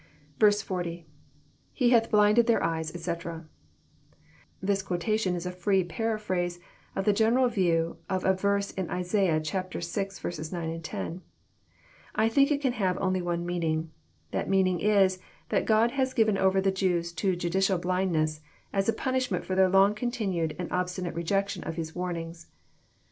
*" 0.15 0.39
40.— 0.39 1.05
[_He 1.79 1.91
Thoth 1.91 2.09
blinded 2.09 2.47
their 2.47 2.63
eyes, 2.63 2.91
etc,'] 2.95 3.45
This 4.59 4.81
quotation 4.81 5.35
is 5.35 5.45
a 5.45 5.51
free 5.51 5.83
paraphrase 5.83 6.59
of 6.95 7.05
the 7.05 7.13
general 7.13 7.47
view 7.49 7.97
of 8.09 8.25
a 8.25 8.33
verse 8.33 8.71
in 8.71 8.89
Isaiah 8.89 9.39
vi. 9.39 9.81
9, 10.51 10.81
10. 10.81 11.21
I 12.15 12.29
think 12.29 12.49
it 12.49 12.61
can 12.63 12.97
only 12.99 13.19
have 13.19 13.25
one 13.27 13.45
meaning. 13.45 13.91
That 14.31 14.49
meaning 14.49 14.79
is, 14.79 15.19
that 15.49 15.65
"God 15.65 15.91
had 15.91 16.15
given 16.15 16.35
over 16.35 16.59
the 16.59 16.71
Jews 16.71 17.13
to 17.13 17.35
judicial 17.35 17.77
blindness, 17.77 18.41
as 18.73 18.89
a 18.89 18.93
punishment 18.93 19.45
for 19.45 19.53
their 19.53 19.69
long 19.69 19.93
continued 19.93 20.55
and 20.57 20.71
obstinate 20.71 21.13
rejection 21.13 21.63
of 21.63 21.75
His 21.75 21.93
warnings." 21.93 22.47